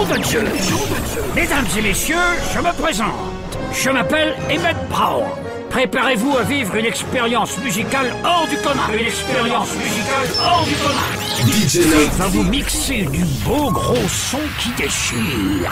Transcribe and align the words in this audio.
Nom 0.00 0.06
de 0.06 0.22
Dieu 0.22 0.42
Mesdames 1.36 1.66
et 1.76 1.82
messieurs, 1.82 2.16
je 2.54 2.58
me 2.58 2.72
présente. 2.72 3.10
Je 3.72 3.90
m'appelle 3.90 4.34
Emmett 4.50 4.76
Brown. 4.88 5.24
Préparez-vous 5.68 6.38
à 6.38 6.42
vivre 6.42 6.74
une 6.76 6.86
expérience 6.86 7.58
musicale 7.58 8.14
hors 8.24 8.46
du 8.48 8.56
commun. 8.56 8.88
Une 8.94 9.06
expérience 9.06 9.68
musicale 9.76 10.28
hors 10.42 10.64
du 10.64 10.74
commun. 10.76 11.52
DJ 11.52 11.80
Va 12.16 12.28
vous 12.28 12.44
mixer 12.44 13.02
du 13.02 13.24
beau 13.44 13.70
gros 13.70 14.08
son 14.08 14.40
qui 14.58 14.70
déchire. 14.70 15.70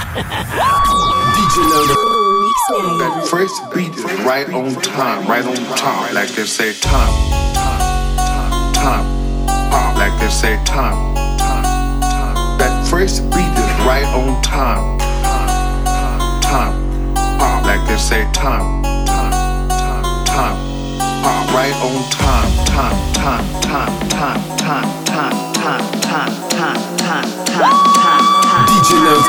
DJ 1.35 1.57
Load. 1.71 2.99
That 2.99 3.27
first 3.29 3.63
beat 3.75 3.97
is 3.97 4.05
right 4.27 4.47
on 4.53 4.75
time, 4.83 5.27
right 5.27 5.47
on 5.47 5.57
time, 5.75 6.13
like 6.13 6.29
they 6.35 6.45
say 6.45 6.75
time, 6.75 6.93
time, 7.55 8.75
time, 8.75 9.07
time, 9.71 9.97
like 9.97 10.13
they 10.21 10.29
say 10.29 10.59
time, 10.67 11.15
time, 11.39 12.01
time. 12.03 12.59
That 12.59 12.87
first 12.91 13.23
beat 13.31 13.58
right 13.89 14.05
on 14.09 14.43
time, 14.43 14.99
time, 14.99 16.41
time, 16.43 17.15
time, 17.39 17.65
like 17.65 17.89
they 17.89 17.97
say 17.97 18.23
time, 18.35 18.83
time, 18.83 19.33
time, 19.67 20.27
time, 20.27 20.57
time, 21.25 21.47
right 21.57 21.73
on 21.81 21.97
time, 22.11 22.67
time, 22.67 23.15
time, 23.15 23.47
time, 23.63 24.09
time, 24.11 24.59
time, 24.59 25.07
time, 25.07 25.07
time, 25.07 25.41
time, 25.55 25.87
time, 26.03 26.35
time, 26.51 26.77
time, 26.99 27.35
time. 27.47 28.67
DJ 28.69 28.91
Load. 29.05 29.25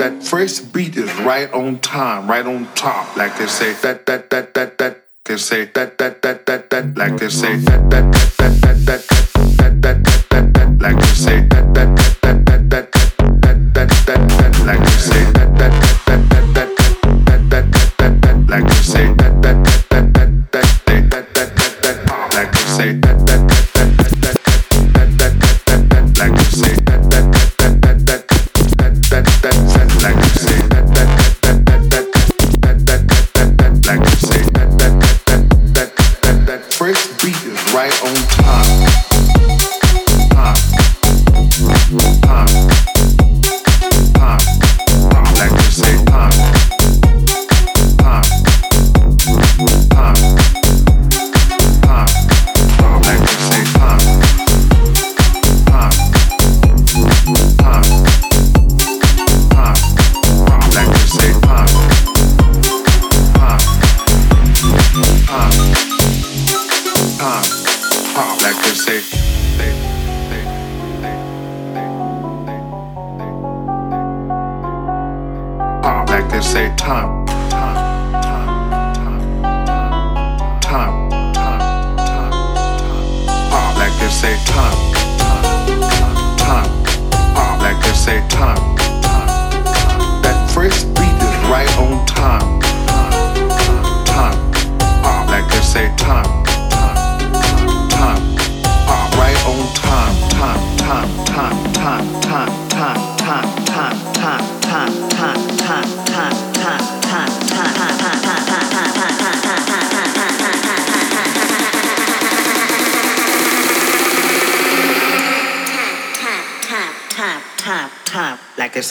That 0.00 0.22
first 0.22 0.72
beat 0.72 0.96
is 0.96 1.12
right 1.16 1.52
on 1.52 1.78
time, 1.80 2.26
right 2.26 2.46
on 2.46 2.72
top, 2.74 3.18
like 3.18 3.36
they 3.36 3.46
say 3.48 3.74
that 3.82 4.06
that 4.06 4.30
that 4.30 4.54
that 4.54 4.78
that 4.78 5.03
they 5.24 5.38
say 5.38 5.64
that 5.64 5.96
that 5.96 6.20
that 6.20 6.44
that 6.44 6.68
that 6.68 6.98
like 6.98 7.16
they 7.16 7.30
say 7.30 7.56
that 7.56 7.88
that 7.90 8.12
that 8.12 8.60
that 8.60 8.60
that 8.60 8.84
that 8.86 9.08
that 9.56 9.80
that 9.80 10.04
that 10.04 10.28
that 10.30 10.54
that 10.54 10.82
like 10.82 11.00
they 11.00 11.14
say 11.14 11.40
that 11.48 11.72
that 11.74 11.96
that 12.20 12.44
that 12.44 12.70
that 12.70 12.92
that 12.92 13.14
that 13.40 13.74
that 13.74 13.88
that 14.06 14.28
that 14.28 14.66
like 14.66 15.33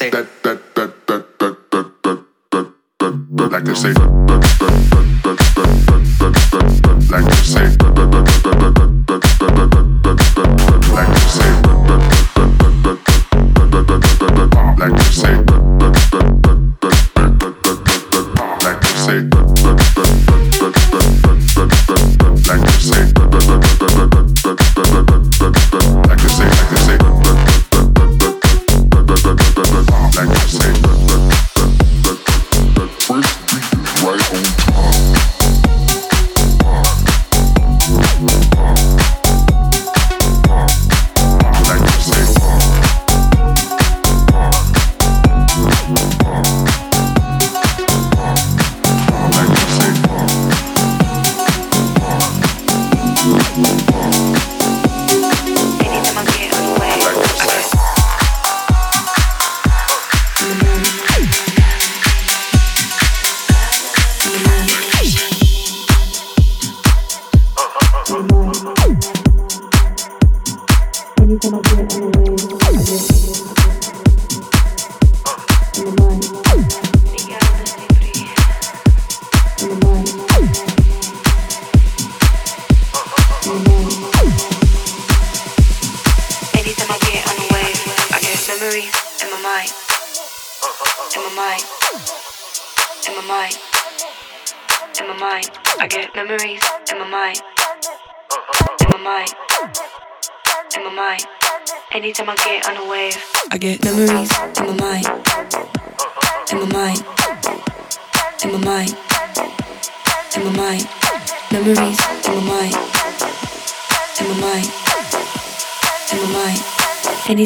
Like 0.04 0.12
they 0.12 0.26
say. 0.26 0.34
That 0.44 0.44
that 0.44 0.76
that 0.76 1.08
that 1.08 1.40
that 1.40 1.72
that 1.72 2.02
that 2.04 2.26
that 2.52 2.74
that 3.00 3.38
that 3.38 3.52
like 3.52 3.64
they 3.64 3.74
say. 3.74 3.94
That 3.94 4.00
that 4.00 4.10
that 4.10 4.23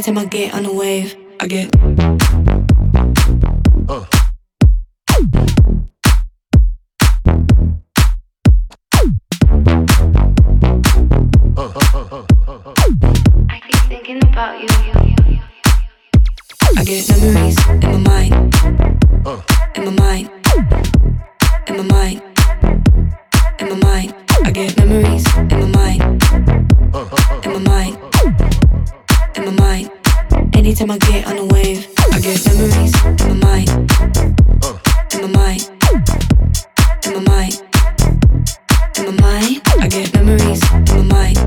Anytime 0.07 0.25
I 0.25 0.30
get 0.30 0.54
on 0.54 0.65
a 0.65 0.74
wave, 0.74 1.18
I 1.38 1.48
get. 1.48 1.75
Uh. 3.89 4.06
I 13.50 13.59
keep 13.59 13.81
thinking 13.89 14.24
about 14.24 14.62
you. 14.62 14.68
I 16.77 16.83
get 16.86 17.09
memories 17.09 17.57
in 17.68 17.80
my 17.81 17.98
mind. 17.98 18.33
In 19.75 19.83
my 19.83 19.92
mind. 19.92 20.30
In 21.68 21.75
my 21.75 21.83
mind. 21.83 22.21
In 23.59 23.68
my 23.68 23.75
mind. 23.75 24.13
I 24.45 24.51
get 24.51 24.77
memories 24.77 25.25
in 25.36 25.48
my 25.50 25.65
mind. 25.65 26.24
In 27.44 27.51
my 27.51 27.59
mind. 27.59 28.66
In 29.37 29.45
my 29.45 29.51
mind. 29.51 29.91
Anytime 30.55 30.89
I 30.89 30.97
get 30.97 31.27
on 31.27 31.37
a 31.37 31.45
wave, 31.45 31.87
I 32.11 32.19
get 32.19 32.43
memories 32.47 32.93
in 33.05 33.39
my 33.39 33.45
mind. 33.45 33.69
In 35.13 35.21
my 35.21 35.27
mind. 35.27 35.69
In 37.05 37.13
my 37.13 37.19
mind. 37.19 37.61
In 38.97 39.05
my 39.05 39.11
mind. 39.21 39.61
I 39.79 39.87
get 39.89 40.11
memories 40.15 40.63
in 40.71 41.07
my 41.07 41.13
mind. 41.13 41.37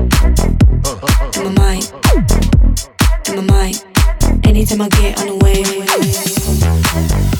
In 1.35 1.43
my 1.43 1.51
mind. 1.51 1.91
In 3.27 3.35
my 3.35 3.41
mind. 3.41 3.83
Anytime 4.45 4.81
I 4.81 4.87
get 4.87 5.19
on 5.21 5.27
a 5.27 5.35
wave, 5.35 5.67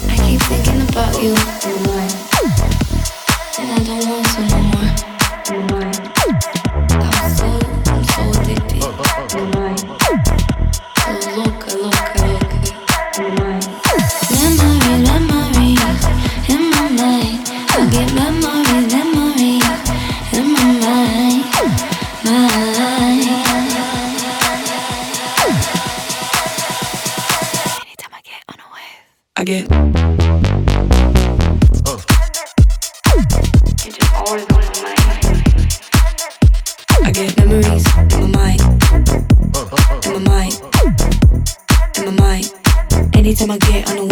I 0.10 0.16
keep 0.18 0.42
thinking 0.42 0.82
about 0.90 1.16
you. 1.24 1.61
Get. 29.52 29.70
You're 33.84 33.92
just 33.92 34.14
always 34.16 34.46
on 34.46 34.56
my 34.56 34.64
mind. 34.82 35.04
I 37.04 37.12
get 37.12 37.38
memories 37.38 37.86
in 37.98 38.20
my 38.22 38.38
mind. 38.38 38.62
In 40.06 40.14
my 40.14 40.20
mind. 40.32 40.56
In 41.98 42.04
my 42.06 42.12
mind. 42.22 42.48
Anytime 43.14 43.52
I 43.52 43.58
get 43.58 43.90
on 43.90 43.98
a 43.98 44.11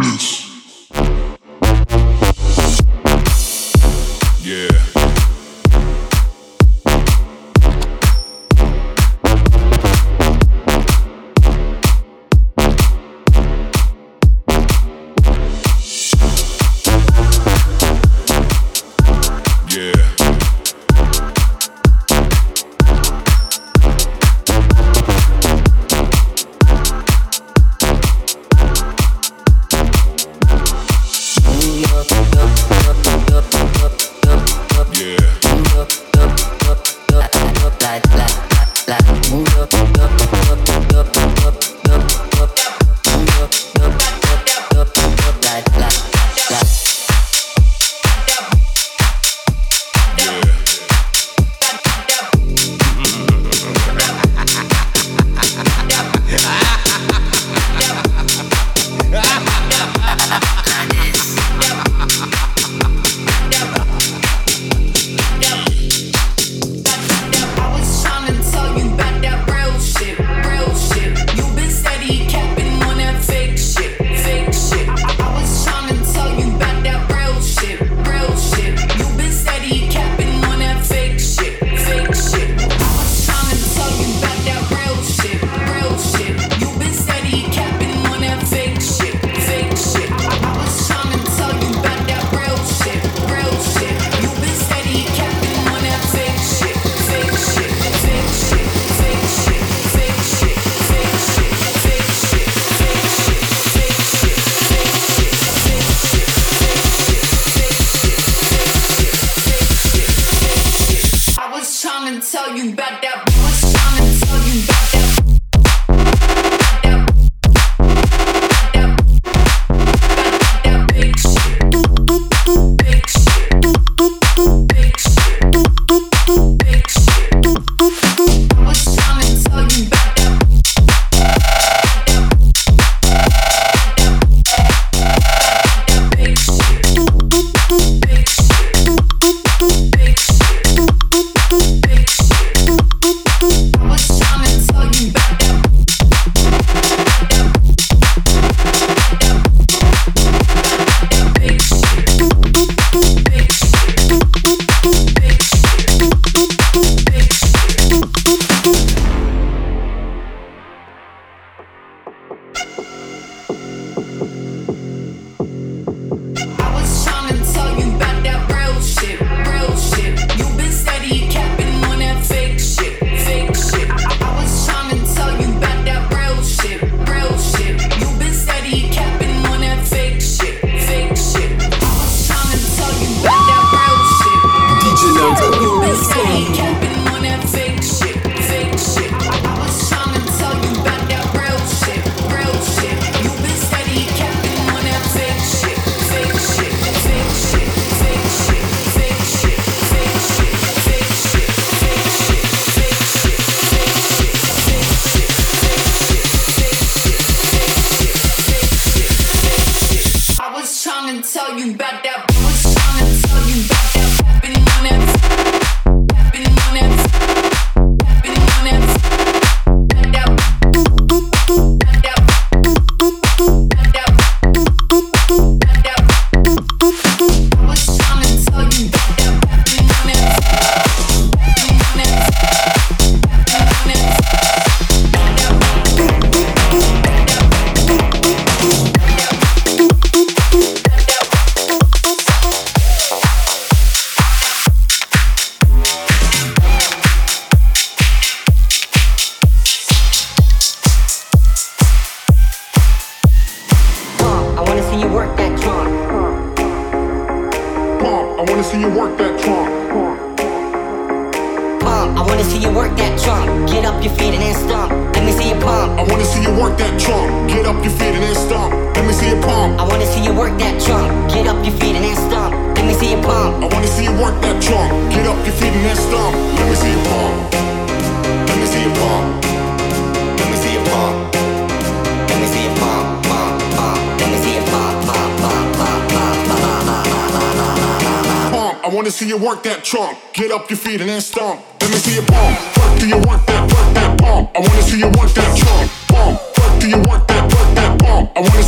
peace. 0.00 0.35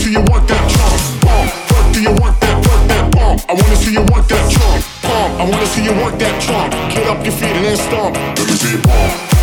see 0.08 0.14
you 0.14 0.20
work 0.32 0.46
that 0.46 0.64
trunk, 0.72 1.20
pump. 1.20 1.48
Work 1.70 1.92
till 1.92 2.02
you 2.02 2.12
work 2.22 2.40
that, 2.40 2.56
work 2.66 2.82
that 2.88 3.12
pump. 3.12 3.40
I 3.48 3.52
wanna 3.52 3.76
see 3.76 3.92
you 3.92 4.00
work 4.00 4.26
that 4.28 4.50
trunk, 4.50 4.84
pump. 5.02 5.40
I 5.40 5.44
wanna 5.50 5.66
see 5.66 5.84
you 5.84 5.92
work 5.92 6.18
that 6.18 6.42
trunk. 6.42 6.72
Get 6.92 7.06
up 7.08 7.22
your 7.24 7.32
feet 7.32 7.56
and 7.56 7.64
then 7.64 7.76
stomp. 7.76 8.16
Let 8.16 8.46
me 8.48 8.54
see 8.54 8.72
you 8.72 8.82
pump. 8.82 9.37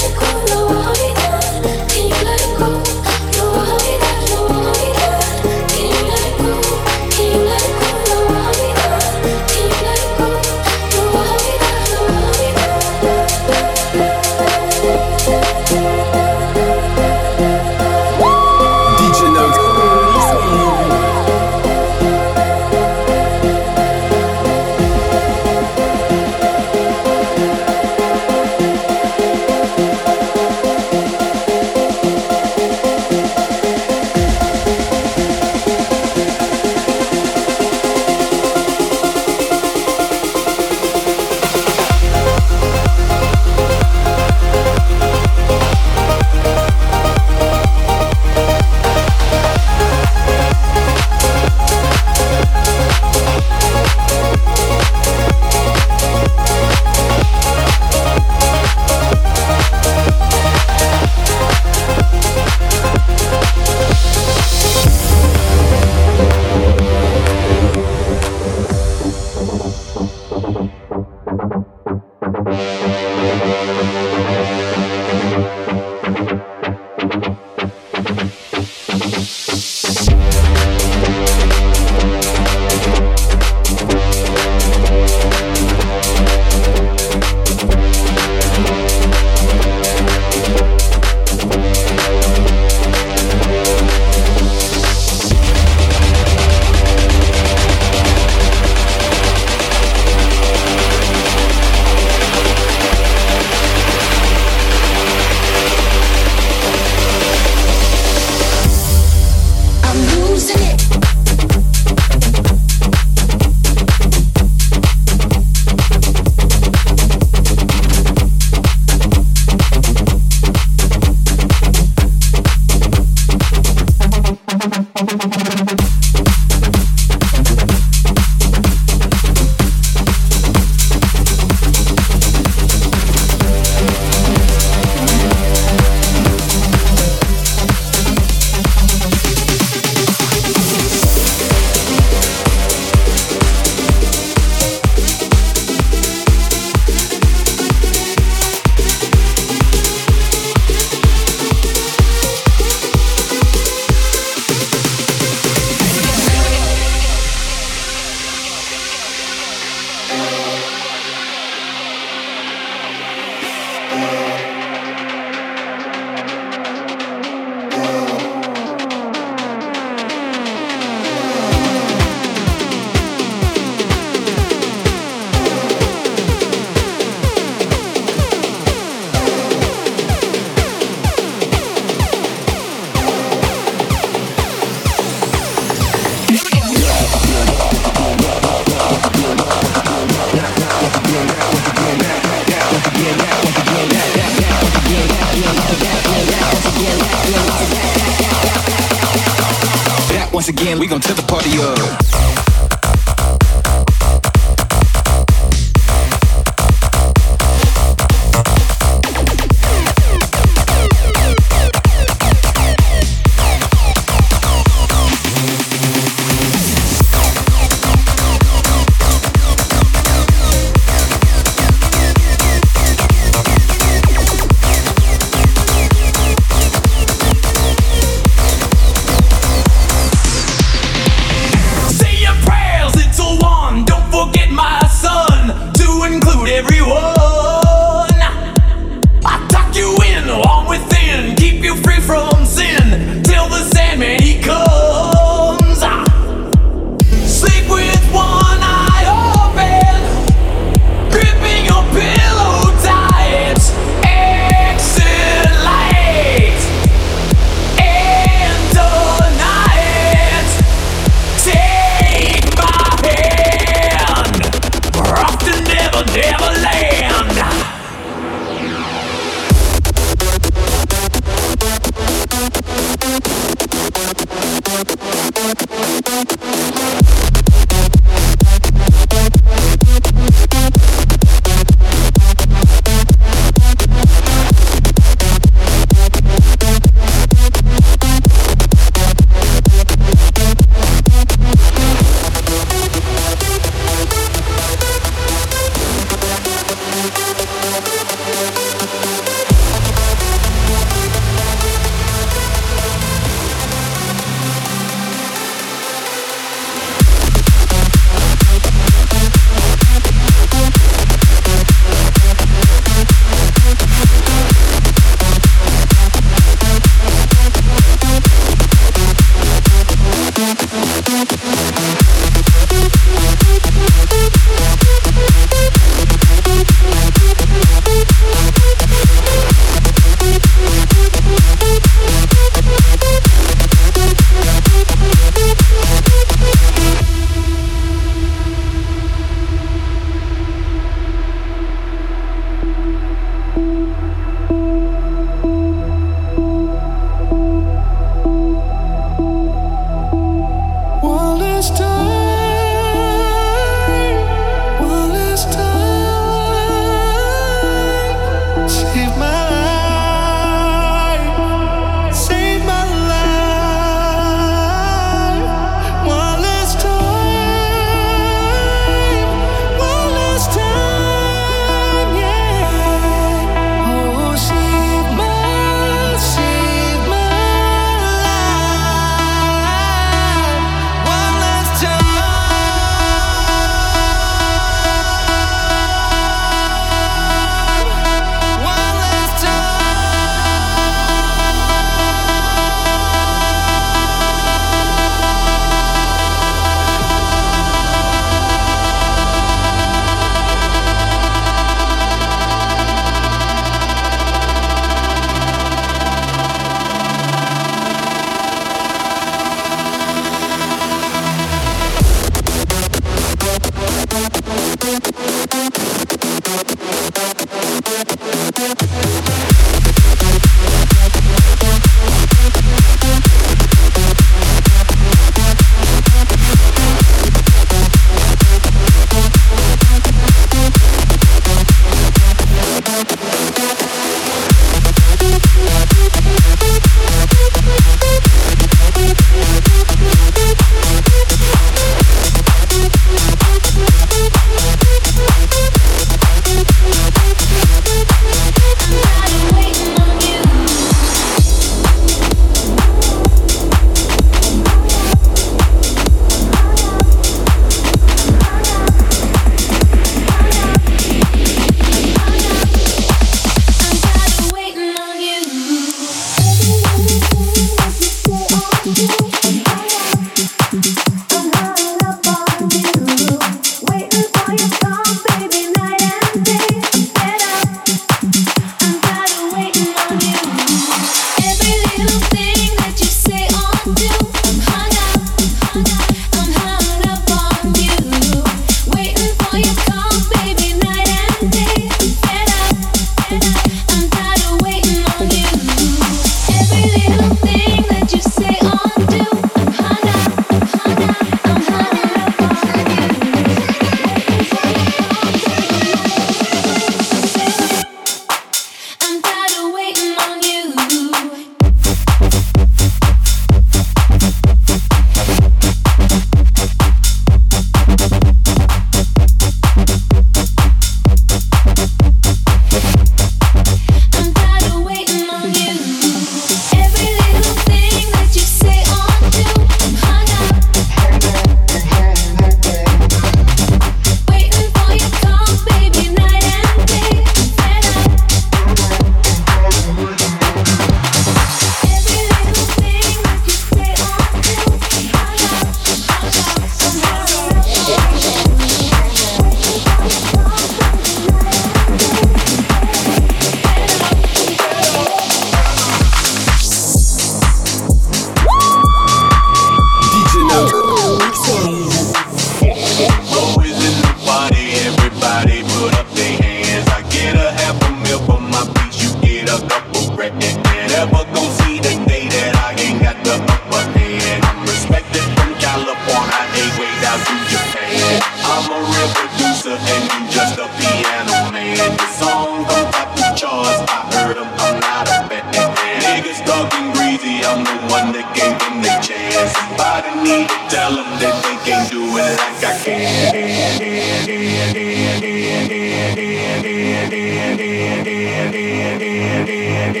When 599.94 600.00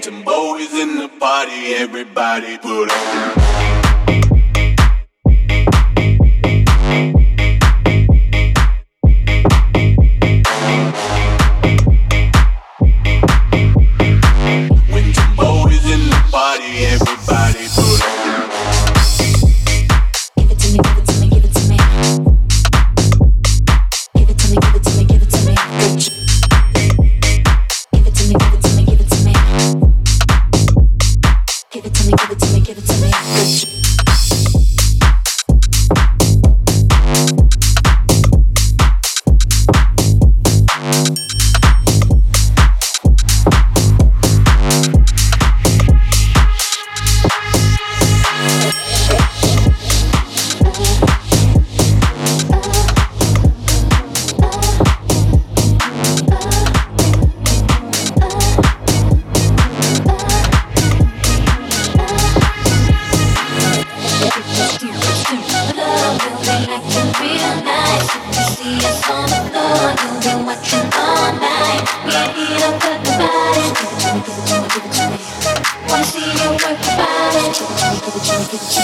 Timbo 0.00 0.56
is 0.56 0.74
in 0.74 0.96
the 0.96 1.08
party, 1.20 1.74
everybody 1.74 2.58
put 2.58 2.88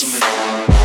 intimate. 0.00 0.77